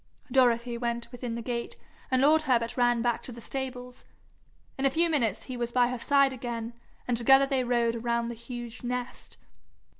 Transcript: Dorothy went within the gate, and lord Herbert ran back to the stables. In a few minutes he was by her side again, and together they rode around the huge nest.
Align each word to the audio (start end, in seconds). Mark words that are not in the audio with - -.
Dorothy 0.31 0.79
went 0.79 1.11
within 1.11 1.35
the 1.35 1.43
gate, 1.43 1.75
and 2.09 2.23
lord 2.23 2.41
Herbert 2.41 2.75
ran 2.75 3.03
back 3.03 3.21
to 3.21 3.31
the 3.31 3.39
stables. 3.39 4.03
In 4.75 4.83
a 4.83 4.89
few 4.89 5.11
minutes 5.11 5.43
he 5.43 5.55
was 5.55 5.71
by 5.71 5.89
her 5.89 5.99
side 5.99 6.33
again, 6.33 6.73
and 7.07 7.15
together 7.15 7.45
they 7.45 7.63
rode 7.63 7.95
around 7.97 8.29
the 8.29 8.33
huge 8.33 8.81
nest. 8.81 9.37